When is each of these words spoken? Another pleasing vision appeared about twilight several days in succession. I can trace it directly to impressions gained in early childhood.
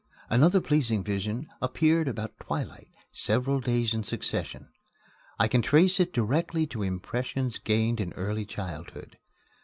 Another 0.31 0.61
pleasing 0.61 1.03
vision 1.03 1.47
appeared 1.61 2.07
about 2.07 2.39
twilight 2.39 2.87
several 3.11 3.59
days 3.59 3.93
in 3.93 4.03
succession. 4.03 4.69
I 5.37 5.47
can 5.47 5.61
trace 5.61 5.99
it 5.99 6.11
directly 6.11 6.65
to 6.73 6.81
impressions 6.81 7.59
gained 7.59 7.99
in 8.01 8.11
early 8.13 8.45
childhood. 8.45 9.19